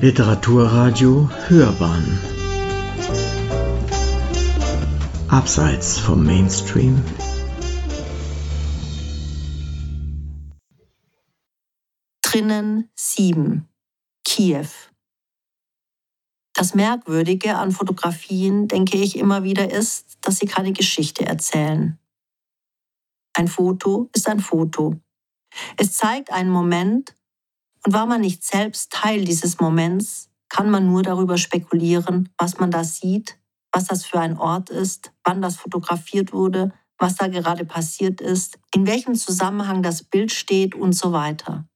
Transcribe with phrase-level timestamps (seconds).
[0.00, 2.20] Literaturradio Hörbahn
[5.26, 7.02] Abseits vom Mainstream
[12.22, 13.68] Drinnen 7
[14.24, 14.68] Kiew
[16.54, 21.98] Das Merkwürdige an Fotografien, denke ich immer wieder, ist, dass sie keine Geschichte erzählen.
[23.34, 25.00] Ein Foto ist ein Foto.
[25.76, 27.17] Es zeigt einen Moment
[27.88, 32.70] und war man nicht selbst Teil dieses Moments, kann man nur darüber spekulieren, was man
[32.70, 33.38] da sieht,
[33.72, 38.58] was das für ein Ort ist, wann das fotografiert wurde, was da gerade passiert ist,
[38.74, 41.66] in welchem Zusammenhang das Bild steht und so weiter.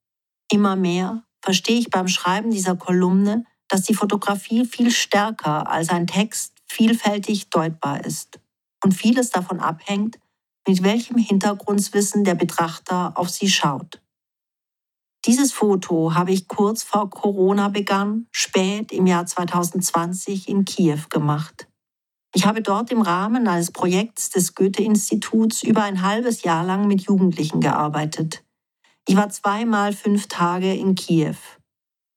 [0.50, 6.06] Immer mehr verstehe ich beim Schreiben dieser Kolumne, dass die Fotografie viel stärker als ein
[6.06, 8.38] Text vielfältig deutbar ist
[8.84, 10.18] und vieles davon abhängt,
[10.68, 14.01] mit welchem Hintergrundwissen der Betrachter auf sie schaut.
[15.24, 21.68] Dieses Foto habe ich kurz vor Corona begann, spät im Jahr 2020 in Kiew gemacht.
[22.34, 27.02] Ich habe dort im Rahmen eines Projekts des Goethe-Instituts über ein halbes Jahr lang mit
[27.02, 28.42] Jugendlichen gearbeitet.
[29.06, 31.36] Ich war zweimal fünf Tage in Kiew.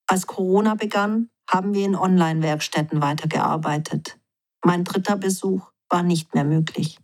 [0.07, 4.17] Als Corona begann, haben wir in Online-Werkstätten weitergearbeitet.
[4.63, 6.97] Mein dritter Besuch war nicht mehr möglich.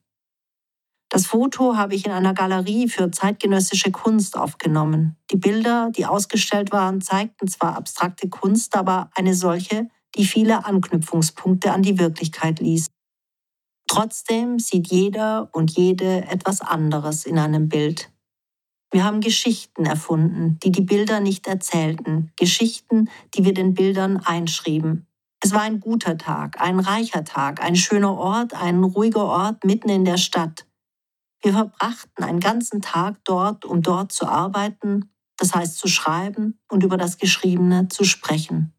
[1.11, 5.17] Das Foto habe ich in einer Galerie für zeitgenössische Kunst aufgenommen.
[5.29, 11.73] Die Bilder, die ausgestellt waren, zeigten zwar abstrakte Kunst, aber eine solche, die viele Anknüpfungspunkte
[11.73, 12.87] an die Wirklichkeit ließ.
[13.89, 18.09] Trotzdem sieht jeder und jede etwas anderes in einem Bild.
[18.89, 25.07] Wir haben Geschichten erfunden, die die Bilder nicht erzählten, Geschichten, die wir den Bildern einschrieben.
[25.41, 29.89] Es war ein guter Tag, ein reicher Tag, ein schöner Ort, ein ruhiger Ort mitten
[29.89, 30.67] in der Stadt.
[31.41, 36.83] Wir verbrachten einen ganzen Tag dort, um dort zu arbeiten, das heißt zu schreiben und
[36.83, 38.73] über das Geschriebene zu sprechen.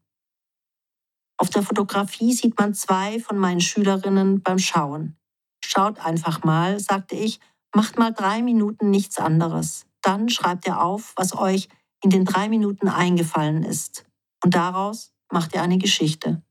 [1.37, 5.17] Auf der Fotografie sieht man zwei von meinen Schülerinnen beim Schauen.
[5.63, 7.39] Schaut einfach mal, sagte ich,
[7.75, 9.85] macht mal drei Minuten nichts anderes.
[10.01, 11.67] Dann schreibt ihr auf, was euch
[12.01, 14.05] in den drei Minuten eingefallen ist.
[14.43, 16.43] Und daraus macht ihr eine Geschichte.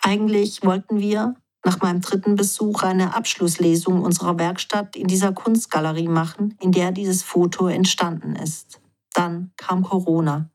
[0.00, 6.56] Eigentlich wollten wir, nach meinem dritten Besuch eine Abschlusslesung unserer Werkstatt in dieser Kunstgalerie machen,
[6.60, 8.80] in der dieses Foto entstanden ist.
[9.12, 10.50] Dann kam Corona.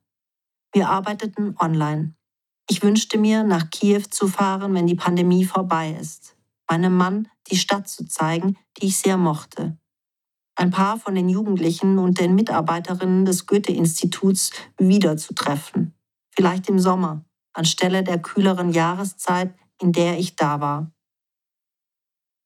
[0.73, 2.15] Wir arbeiteten online.
[2.69, 6.37] Ich wünschte mir, nach Kiew zu fahren, wenn die Pandemie vorbei ist.
[6.69, 9.77] Meinem Mann die Stadt zu zeigen, die ich sehr mochte.
[10.55, 15.93] Ein paar von den Jugendlichen und den Mitarbeiterinnen des Goethe-Instituts wiederzutreffen.
[16.35, 20.92] Vielleicht im Sommer, anstelle der kühleren Jahreszeit, in der ich da war.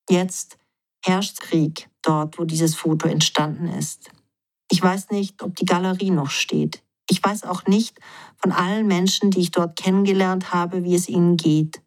[0.10, 0.58] Jetzt
[1.04, 4.12] herrscht Krieg dort, wo dieses Foto entstanden ist.
[4.70, 6.84] Ich weiß nicht, ob die Galerie noch steht.
[7.10, 8.00] Ich weiß auch nicht
[8.38, 11.82] von allen Menschen, die ich dort kennengelernt habe, wie es ihnen geht.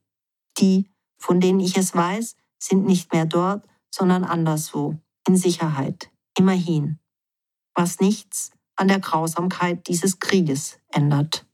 [0.59, 6.99] Die, von denen ich es weiß, sind nicht mehr dort, sondern anderswo, in Sicherheit, immerhin.
[7.75, 11.47] Was nichts an der Grausamkeit dieses Krieges ändert.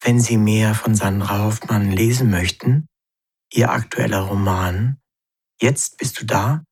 [0.00, 2.86] Wenn Sie mehr von Sandra Hoffmann lesen möchten,
[3.54, 4.96] Ihr aktueller Roman
[5.60, 6.64] Jetzt bist du da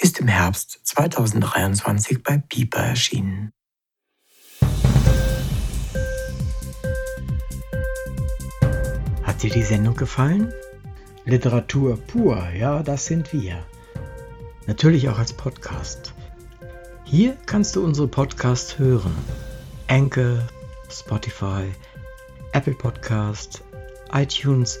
[0.00, 3.52] ist im Herbst 2023 bei Piper erschienen.
[9.22, 10.52] Hat dir die Sendung gefallen?
[11.26, 13.64] Literatur pur, ja, das sind wir.
[14.66, 16.14] Natürlich auch als Podcast.
[17.04, 19.14] Hier kannst du unsere Podcasts hören.
[19.88, 20.38] Anchor,
[20.90, 21.70] Spotify,
[22.52, 23.62] Apple Podcast,
[24.10, 24.80] iTunes,